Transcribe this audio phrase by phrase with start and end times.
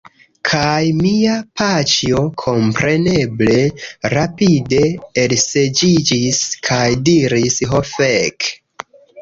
[0.49, 3.59] Kaj mia paĉjo, kompreneble,
[4.15, 4.81] rapide
[5.25, 8.51] elseĝiĝis, kaj diris: "Ho fek!"